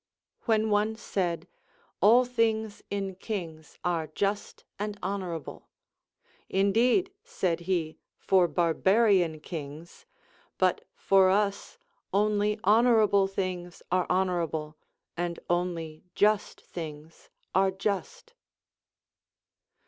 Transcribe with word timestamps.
When 0.45 0.71
one 0.71 0.95
said. 0.95 1.47
All 2.01 2.25
things 2.25 2.81
in 2.89 3.13
kings 3.13 3.77
are 3.83 4.07
just 4.07 4.63
and 4.79 4.97
honorable,— 5.03 5.69
Indeed, 6.49 7.13
said 7.23 7.59
he, 7.69 7.99
for 8.17 8.47
barbarian 8.47 9.39
kings; 9.41 10.07
but 10.57 10.83
for 10.95 11.29
us 11.29 11.77
only 12.11 12.59
honorable 12.63 13.27
things 13.27 13.83
are 13.91 14.07
honorable, 14.09 14.75
and 15.15 15.39
only 15.51 16.03
just 16.15 16.61
things 16.65 17.29
are 17.53 17.69
just. 17.69 18.33